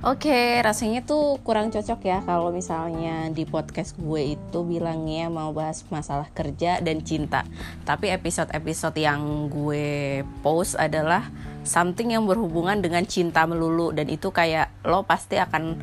Oke, 0.00 0.64
rasanya 0.64 1.04
tuh 1.04 1.36
kurang 1.44 1.68
cocok 1.68 2.00
ya 2.08 2.24
kalau 2.24 2.48
misalnya 2.48 3.28
di 3.36 3.44
podcast 3.44 3.92
gue 4.00 4.32
itu 4.32 4.64
bilangnya 4.64 5.28
mau 5.28 5.52
bahas 5.52 5.84
masalah 5.92 6.24
kerja 6.32 6.80
dan 6.80 7.04
cinta. 7.04 7.44
Tapi 7.84 8.08
episode-episode 8.08 8.96
yang 8.96 9.52
gue 9.52 10.24
post 10.40 10.80
adalah 10.80 11.28
something 11.68 12.16
yang 12.16 12.24
berhubungan 12.24 12.80
dengan 12.80 13.04
cinta 13.04 13.44
melulu 13.44 13.92
dan 13.92 14.08
itu 14.08 14.32
kayak 14.32 14.72
lo 14.88 15.04
pasti 15.04 15.36
akan 15.36 15.76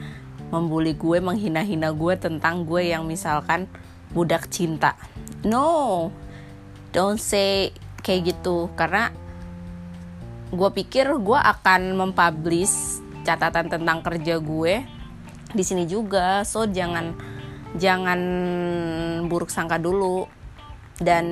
membuli 0.50 0.98
gue, 0.98 1.22
menghina-hina 1.22 1.94
gue 1.94 2.18
tentang 2.18 2.66
gue 2.66 2.90
yang 2.90 3.06
misalkan 3.06 3.70
budak 4.18 4.50
cinta. 4.50 4.98
No, 5.46 6.10
don't 6.90 7.22
say 7.22 7.70
kayak 8.02 8.34
gitu 8.34 8.74
karena 8.74 9.14
gue 10.50 10.70
pikir 10.74 11.06
gue 11.22 11.38
akan 11.38 11.94
mempublish 12.02 13.06
catatan 13.28 13.68
tentang 13.68 14.00
kerja 14.00 14.40
gue 14.40 14.88
di 15.52 15.64
sini 15.68 15.84
juga. 15.84 16.48
So 16.48 16.64
jangan 16.64 17.12
jangan 17.76 18.20
buruk 19.28 19.52
sangka 19.52 19.76
dulu. 19.76 20.32
Dan 20.96 21.26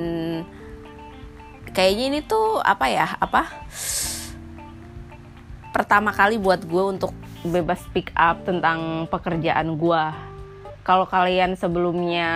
kayaknya 1.72 2.04
ini 2.12 2.20
tuh 2.20 2.60
apa 2.60 2.92
ya 2.92 3.16
apa? 3.16 3.48
Pertama 5.72 6.12
kali 6.12 6.36
buat 6.36 6.68
gue 6.68 6.84
untuk 6.84 7.16
bebas 7.40 7.80
speak 7.88 8.12
up 8.12 8.44
tentang 8.44 9.08
pekerjaan 9.08 9.80
gue. 9.80 10.02
Kalau 10.84 11.08
kalian 11.08 11.56
sebelumnya 11.56 12.30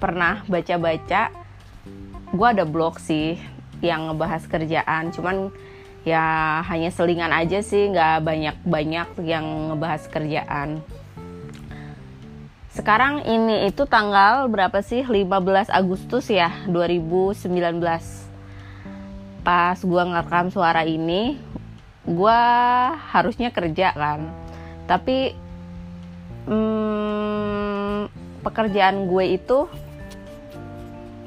pernah 0.00 0.42
baca-baca 0.48 1.30
gue 2.30 2.46
ada 2.46 2.64
blog 2.64 2.98
sih 3.02 3.38
yang 3.82 4.10
ngebahas 4.10 4.46
kerjaan. 4.46 5.10
Cuman 5.14 5.50
ya 6.04 6.60
hanya 6.64 6.88
selingan 6.88 7.32
aja 7.32 7.60
sih 7.60 7.92
nggak 7.92 8.24
banyak-banyak 8.24 9.08
yang 9.24 9.44
ngebahas 9.72 10.02
kerjaan. 10.08 10.80
Sekarang 12.70 13.26
ini 13.26 13.66
itu 13.66 13.84
tanggal 13.84 14.46
berapa 14.46 14.80
sih? 14.80 15.02
15 15.02 15.26
Agustus 15.68 16.30
ya 16.30 16.54
2019 16.70 17.50
pas 19.40 19.78
gua 19.80 20.04
ngerekam 20.04 20.52
suara 20.52 20.84
ini 20.84 21.40
gua 22.06 22.38
harusnya 23.12 23.52
kerja 23.52 23.92
kan. 23.92 24.30
Tapi 24.86 25.34
hmm, 26.48 28.08
pekerjaan 28.40 29.06
gue 29.06 29.36
itu 29.36 29.68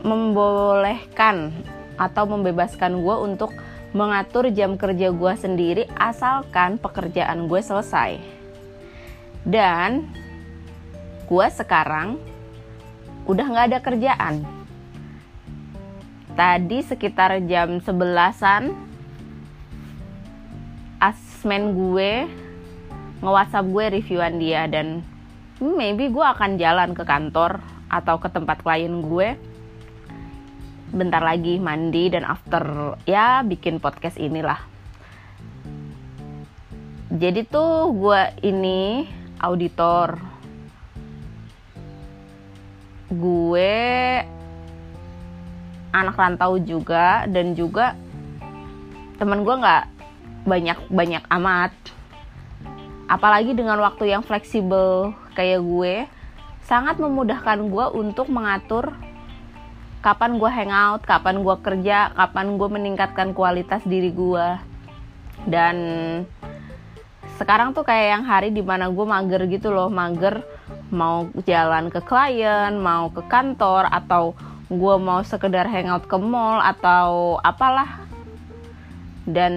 membolehkan 0.03 1.53
atau 1.95 2.23
membebaskan 2.25 2.99
gue 2.99 3.15
untuk 3.21 3.53
mengatur 3.94 4.49
jam 4.49 4.73
kerja 4.73 5.13
gue 5.13 5.33
sendiri 5.38 5.83
asalkan 5.94 6.81
pekerjaan 6.81 7.45
gue 7.45 7.61
selesai. 7.61 8.17
Dan 9.45 10.09
gue 11.30 11.47
sekarang 11.53 12.17
udah 13.30 13.45
gak 13.53 13.66
ada 13.69 13.80
kerjaan. 13.80 14.36
Tadi 16.33 16.81
sekitar 16.81 17.38
jam 17.45 17.77
sebelasan 17.86 18.73
asmen 20.97 21.77
gue 21.77 22.25
nge-whatsapp 23.21 23.66
gue 23.69 23.86
reviewan 24.02 24.41
dia 24.41 24.66
dan 24.66 25.05
maybe 25.61 26.09
gue 26.09 26.25
akan 26.25 26.58
jalan 26.58 26.97
ke 26.97 27.05
kantor 27.05 27.61
atau 27.94 28.17
ke 28.17 28.25
tempat 28.33 28.66
klien 28.66 29.05
gue 29.05 29.38
bentar 30.94 31.25
lagi 31.25 31.58
mandi 31.58 32.13
dan 32.13 32.22
after 32.22 32.95
ya 33.09 33.41
bikin 33.41 33.81
podcast 33.81 34.22
inilah. 34.22 34.61
Jadi 37.09 37.45
tuh 37.49 37.94
gue 37.94 38.22
ini 38.45 39.09
auditor. 39.41 40.17
Gue 43.09 43.81
anak 45.93 46.17
rantau 46.17 46.58
juga 46.58 47.30
dan 47.30 47.54
juga 47.54 47.93
temen 49.21 49.45
gue 49.45 49.55
nggak 49.61 49.86
banyak 50.45 50.80
banyak 50.89 51.23
amat. 51.42 51.73
Apalagi 53.10 53.54
dengan 53.54 53.77
waktu 53.81 54.10
yang 54.10 54.25
fleksibel 54.25 55.14
kayak 55.37 55.61
gue 55.61 56.10
sangat 56.65 56.98
memudahkan 56.98 57.70
gue 57.70 57.86
untuk 57.93 58.31
mengatur 58.33 58.93
kapan 60.03 60.36
gue 60.36 60.52
hangout, 60.52 61.02
kapan 61.08 61.39
gue 61.39 61.55
kerja, 61.64 62.11
kapan 62.11 62.59
gue 62.59 62.67
meningkatkan 62.67 63.31
kualitas 63.31 63.80
diri 63.87 64.11
gue. 64.11 64.47
Dan 65.47 65.77
sekarang 67.39 67.71
tuh 67.71 67.87
kayak 67.87 68.19
yang 68.19 68.23
hari 68.27 68.52
di 68.52 68.59
mana 68.59 68.92
gue 68.92 69.05
mager 69.08 69.47
gitu 69.47 69.71
loh, 69.71 69.87
mager 69.87 70.43
mau 70.92 71.31
jalan 71.47 71.87
ke 71.87 72.03
klien, 72.03 72.75
mau 72.75 73.08
ke 73.15 73.23
kantor, 73.31 73.87
atau 73.87 74.36
gue 74.67 74.95
mau 74.99 75.23
sekedar 75.23 75.71
hangout 75.71 76.03
ke 76.03 76.19
mall 76.19 76.59
atau 76.59 77.39
apalah. 77.39 78.03
Dan 79.23 79.55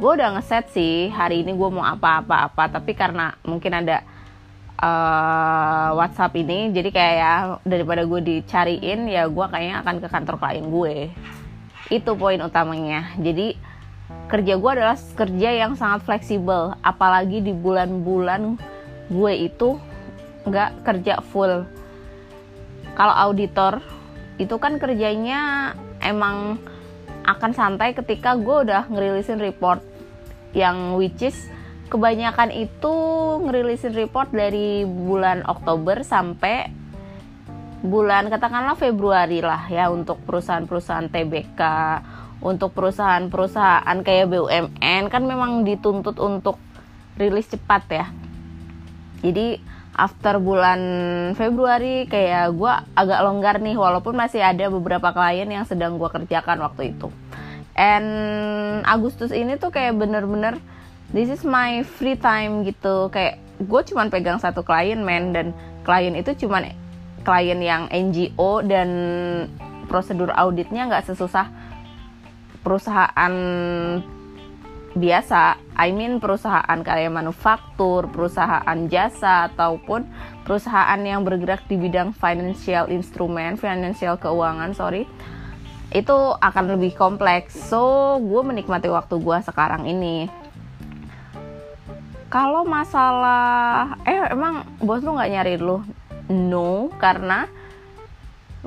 gue 0.00 0.08
udah 0.08 0.40
ngeset 0.40 0.72
sih 0.72 1.12
hari 1.12 1.44
ini 1.44 1.52
gue 1.52 1.68
mau 1.68 1.84
apa-apa-apa, 1.84 2.80
tapi 2.80 2.96
karena 2.96 3.36
mungkin 3.44 3.76
ada 3.76 4.00
uh, 4.78 5.94
WhatsApp 5.98 6.34
ini. 6.38 6.70
Jadi 6.70 6.88
kayak 6.94 7.14
ya 7.18 7.34
daripada 7.66 8.06
gue 8.06 8.20
dicariin 8.22 9.10
ya 9.10 9.26
gue 9.26 9.46
kayaknya 9.50 9.76
akan 9.82 9.94
ke 10.02 10.08
kantor 10.08 10.36
klien 10.38 10.66
gue. 10.66 10.96
Itu 11.90 12.14
poin 12.14 12.40
utamanya. 12.40 13.12
Jadi 13.18 13.58
kerja 14.28 14.54
gue 14.56 14.70
adalah 14.70 14.96
kerja 14.96 15.48
yang 15.52 15.72
sangat 15.74 16.06
fleksibel. 16.06 16.74
Apalagi 16.80 17.42
di 17.42 17.52
bulan-bulan 17.52 18.56
gue 19.10 19.32
itu 19.36 19.78
nggak 20.46 20.86
kerja 20.86 21.20
full. 21.20 21.66
Kalau 22.94 23.14
auditor 23.14 23.82
itu 24.38 24.54
kan 24.58 24.78
kerjanya 24.78 25.74
emang 25.98 26.62
akan 27.26 27.52
santai 27.52 27.92
ketika 27.92 28.38
gue 28.38 28.64
udah 28.64 28.88
ngerilisin 28.88 29.42
report 29.42 29.84
yang 30.56 30.96
which 30.96 31.20
is 31.20 31.36
kebanyakan 31.88 32.52
itu 32.52 32.94
ngerilisin 33.44 33.96
report 33.96 34.30
dari 34.30 34.84
bulan 34.84 35.42
Oktober 35.48 36.04
sampai 36.04 36.68
bulan 37.82 38.28
katakanlah 38.28 38.74
Februari 38.76 39.40
lah 39.40 39.66
ya 39.70 39.88
untuk 39.88 40.20
perusahaan-perusahaan 40.26 41.08
TBK 41.08 41.62
untuk 42.38 42.70
perusahaan-perusahaan 42.74 43.98
kayak 44.06 44.30
BUMN 44.30 45.02
kan 45.10 45.22
memang 45.26 45.66
dituntut 45.66 46.22
untuk 46.22 46.62
rilis 47.18 47.50
cepat 47.50 47.82
ya. 47.90 48.06
Jadi 49.26 49.58
after 49.98 50.38
bulan 50.38 50.80
Februari 51.34 52.06
kayak 52.06 52.54
gue 52.54 52.72
agak 52.94 53.20
longgar 53.26 53.58
nih 53.58 53.74
walaupun 53.74 54.14
masih 54.14 54.38
ada 54.38 54.70
beberapa 54.70 55.10
klien 55.10 55.50
yang 55.50 55.66
sedang 55.66 55.98
gue 55.98 56.06
kerjakan 56.06 56.62
waktu 56.62 56.94
itu. 56.94 57.10
And 57.74 58.06
Agustus 58.86 59.34
ini 59.34 59.58
tuh 59.58 59.74
kayak 59.74 59.98
bener-bener 59.98 60.62
this 61.12 61.28
is 61.32 61.42
my 61.44 61.82
free 61.84 62.16
time 62.16 62.64
gitu. 62.64 63.08
Kayak 63.08 63.40
gue 63.62 63.80
cuman 63.92 64.08
pegang 64.12 64.38
satu 64.40 64.60
klien 64.64 65.00
men. 65.00 65.32
Dan 65.32 65.56
klien 65.84 66.14
itu 66.14 66.34
cuman 66.46 66.72
klien 67.24 67.60
yang 67.60 67.88
NGO 67.88 68.64
dan 68.64 68.88
prosedur 69.88 70.28
auditnya 70.36 70.88
nggak 70.88 71.08
sesusah 71.08 71.48
perusahaan 72.60 73.34
biasa. 74.98 75.56
I 75.78 75.94
mean 75.94 76.18
perusahaan 76.18 76.78
kayak 76.82 77.14
manufaktur 77.14 78.10
perusahaan 78.10 78.78
jasa 78.90 79.52
ataupun 79.52 80.04
perusahaan 80.42 80.98
yang 80.98 81.22
bergerak 81.22 81.64
di 81.70 81.78
bidang 81.78 82.10
financial 82.16 82.90
instrument 82.90 83.60
financial 83.60 84.18
keuangan 84.18 84.74
sorry 84.74 85.06
itu 85.88 86.18
akan 86.36 86.76
lebih 86.76 86.92
kompleks. 86.98 87.56
So 87.56 88.16
gue 88.20 88.42
menikmati 88.44 88.92
waktu 88.92 89.16
gue 89.16 89.38
sekarang 89.44 89.88
ini 89.88 90.28
kalau 92.28 92.64
masalah 92.68 93.96
eh 94.04 94.20
emang 94.28 94.64
bos 94.84 95.00
lu 95.00 95.16
nggak 95.16 95.32
nyari 95.32 95.54
lu? 95.56 95.80
No 96.28 96.92
karena 97.00 97.48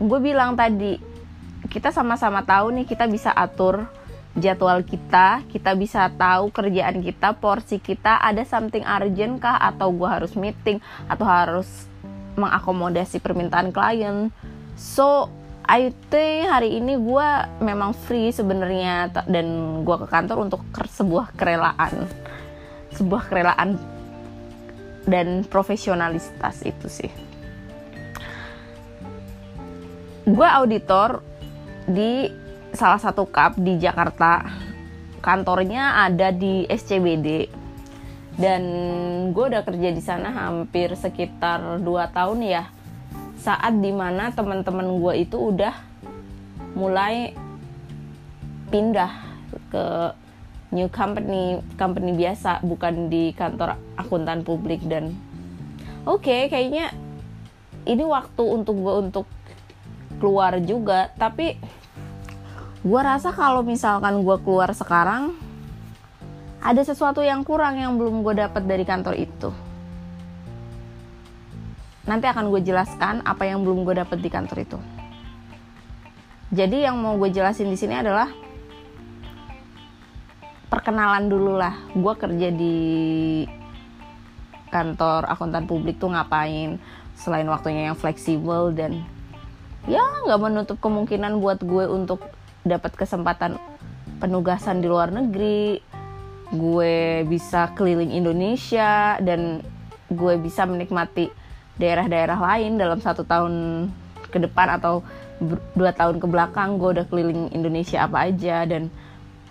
gue 0.01 0.19
bilang 0.21 0.57
tadi 0.57 0.97
kita 1.69 1.93
sama-sama 1.93 2.41
tahu 2.41 2.73
nih 2.73 2.89
kita 2.89 3.05
bisa 3.05 3.29
atur 3.29 3.85
jadwal 4.33 4.81
kita 4.81 5.45
kita 5.45 5.77
bisa 5.77 6.09
tahu 6.09 6.49
kerjaan 6.49 7.05
kita 7.05 7.37
porsi 7.37 7.77
kita 7.77 8.17
ada 8.17 8.41
something 8.41 8.81
urgent 8.81 9.37
kah 9.37 9.61
atau 9.61 9.93
gue 9.93 10.09
harus 10.09 10.33
meeting 10.33 10.81
atau 11.05 11.25
harus 11.29 11.69
mengakomodasi 12.33 13.21
permintaan 13.21 13.69
klien. 13.69 14.33
So 14.73 15.29
I 15.69 15.93
think 16.09 16.49
hari 16.49 16.81
ini 16.81 16.97
gue 16.97 17.29
memang 17.61 17.93
free 17.93 18.33
sebenarnya 18.33 19.13
dan 19.29 19.47
gue 19.85 19.95
ke 20.01 20.07
kantor 20.09 20.49
untuk 20.49 20.65
sebuah 20.73 21.37
kerelaan 21.37 22.09
sebuah 22.95 23.31
kerelaan 23.31 23.79
dan 25.07 25.43
profesionalitas 25.47 26.61
itu 26.63 26.87
sih. 26.87 27.11
Gue 30.21 30.45
auditor 30.45 31.25
di 31.89 32.29
salah 32.71 33.01
satu 33.01 33.25
cup 33.27 33.57
di 33.57 33.81
Jakarta. 33.81 34.45
Kantornya 35.21 36.01
ada 36.09 36.33
di 36.33 36.65
SCBD 36.65 37.45
dan 38.41 38.63
gue 39.29 39.45
udah 39.53 39.61
kerja 39.61 39.89
di 39.93 40.01
sana 40.01 40.33
hampir 40.33 40.97
sekitar 40.97 41.77
2 41.77 41.85
tahun 42.15 42.39
ya. 42.41 42.63
Saat 43.37 43.81
di 43.81 43.93
mana 43.93 44.33
teman-teman 44.33 44.97
gue 45.01 45.13
itu 45.25 45.37
udah 45.37 45.73
mulai 46.73 47.33
pindah 48.69 49.11
ke 49.69 49.85
new 50.71 50.87
company 50.87 51.59
company 51.75 52.15
biasa 52.15 52.63
bukan 52.63 53.11
di 53.11 53.35
kantor 53.35 53.75
akuntan 53.99 54.43
publik 54.47 54.83
dan 54.87 55.15
oke 56.07 56.23
okay, 56.23 56.47
kayaknya 56.47 56.95
ini 57.87 58.03
waktu 58.07 58.43
untuk 58.43 58.75
gue 58.79 58.93
untuk 59.03 59.27
keluar 60.17 60.57
juga 60.63 61.11
tapi 61.19 61.59
gue 62.81 63.01
rasa 63.01 63.29
kalau 63.35 63.61
misalkan 63.61 64.25
gue 64.25 64.37
keluar 64.41 64.73
sekarang 64.73 65.37
ada 66.61 66.81
sesuatu 66.85 67.25
yang 67.25 67.41
kurang 67.41 67.81
yang 67.81 67.97
belum 67.97 68.21
gue 68.21 68.37
dapat 68.37 68.63
dari 68.69 68.85
kantor 68.85 69.17
itu. 69.17 69.49
Nanti 72.05 72.29
akan 72.29 72.53
gue 72.53 72.61
jelaskan 72.61 73.25
apa 73.25 73.49
yang 73.49 73.65
belum 73.65 73.81
gue 73.81 73.97
dapat 73.97 74.21
di 74.21 74.29
kantor 74.29 74.57
itu. 74.61 74.79
Jadi 76.53 76.85
yang 76.85 77.01
mau 77.01 77.17
gue 77.17 77.33
jelasin 77.33 77.69
di 77.69 77.77
sini 77.77 77.97
adalah 77.97 78.29
perkenalan 80.71 81.27
dulu 81.27 81.59
lah. 81.59 81.75
Gue 81.91 82.15
kerja 82.15 82.47
di 82.47 82.75
kantor 84.71 85.27
akuntan 85.27 85.67
publik 85.67 85.99
tuh 85.99 86.15
ngapain 86.15 86.79
selain 87.19 87.45
waktunya 87.51 87.91
yang 87.91 87.99
fleksibel 87.99 88.71
dan 88.71 89.03
ya 89.83 89.99
nggak 90.23 90.39
menutup 90.39 90.79
kemungkinan 90.79 91.43
buat 91.43 91.59
gue 91.59 91.91
untuk 91.91 92.23
dapat 92.63 92.95
kesempatan 92.95 93.59
penugasan 94.23 94.79
di 94.79 94.87
luar 94.87 95.11
negeri 95.11 95.83
gue 96.55 97.27
bisa 97.27 97.75
keliling 97.75 98.15
Indonesia 98.15 99.19
dan 99.19 99.59
gue 100.07 100.33
bisa 100.39 100.63
menikmati 100.63 101.27
daerah-daerah 101.75 102.39
lain 102.39 102.79
dalam 102.79 103.03
satu 103.03 103.27
tahun 103.27 103.87
ke 104.31 104.39
depan 104.47 104.79
atau 104.79 105.03
dua 105.75 105.91
tahun 105.91 106.21
ke 106.21 106.27
belakang 106.31 106.79
gue 106.79 107.01
udah 107.01 107.05
keliling 107.11 107.51
Indonesia 107.51 108.07
apa 108.07 108.31
aja 108.31 108.63
dan 108.63 108.87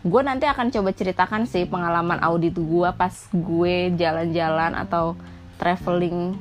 gue 0.00 0.22
nanti 0.24 0.48
akan 0.48 0.72
coba 0.72 0.96
ceritakan 0.96 1.44
sih 1.44 1.68
pengalaman 1.68 2.24
audit 2.24 2.56
gue 2.56 2.88
pas 2.96 3.12
gue 3.28 3.92
jalan-jalan 4.00 4.72
atau 4.72 5.12
traveling 5.60 6.40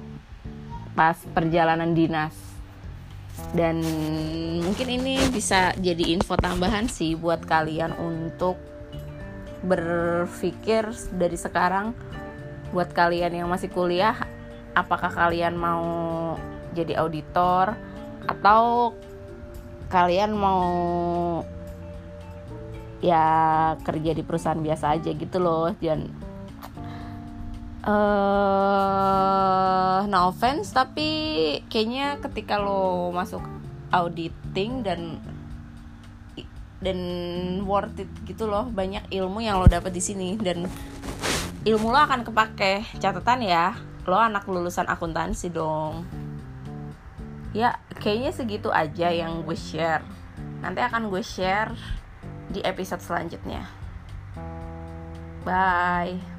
pas 0.96 1.16
perjalanan 1.36 1.92
dinas. 1.92 2.36
Dan 3.56 3.80
mungkin 4.64 4.88
ini 5.00 5.20
bisa 5.32 5.72
jadi 5.80 6.12
info 6.16 6.36
tambahan 6.36 6.88
sih 6.92 7.16
buat 7.16 7.44
kalian 7.44 7.96
untuk 8.00 8.60
berpikir 9.64 10.92
dari 11.16 11.36
sekarang. 11.36 11.92
Buat 12.72 12.96
kalian 12.96 13.44
yang 13.44 13.48
masih 13.52 13.72
kuliah 13.72 14.16
apakah 14.76 15.12
kalian 15.12 15.60
mau 15.60 15.84
jadi 16.76 17.00
auditor? 17.00 17.76
Atau 18.28 18.96
kalian 19.90 20.32
mau 20.36 20.70
ya 23.00 23.24
kerja 23.84 24.12
di 24.12 24.24
perusahaan 24.24 24.60
biasa 24.60 25.00
aja 25.00 25.12
gitu 25.16 25.40
loh 25.40 25.72
dan 25.80 26.12
uh, 27.88 28.80
no 30.08 30.20
offense 30.32 30.76
tapi 30.76 31.08
kayaknya 31.72 32.20
ketika 32.20 32.60
lo 32.60 33.12
masuk 33.16 33.42
auditing 33.90 34.84
dan 34.84 35.20
dan 36.80 37.00
worth 37.68 38.00
it 38.00 38.12
gitu 38.24 38.48
loh 38.48 38.68
banyak 38.72 39.04
ilmu 39.12 39.44
yang 39.44 39.60
lo 39.60 39.68
dapet 39.68 39.92
di 39.92 40.00
sini 40.04 40.40
dan 40.40 40.64
ilmu 41.68 41.92
lo 41.92 42.00
akan 42.00 42.24
kepake. 42.24 42.88
Catatan 43.00 43.44
ya 43.44 43.76
lo 44.08 44.16
anak 44.16 44.48
lulusan 44.48 44.88
akuntansi 44.88 45.52
dong. 45.52 46.08
Ya 47.52 47.82
kayaknya 48.00 48.32
segitu 48.32 48.70
aja 48.72 49.12
yang 49.12 49.44
gue 49.44 49.58
share. 49.58 50.06
Nanti 50.64 50.80
akan 50.80 51.12
gue 51.12 51.24
share 51.24 51.76
di 52.50 52.60
episode 52.66 53.02
selanjutnya. 53.02 53.70
Bye 55.46 56.39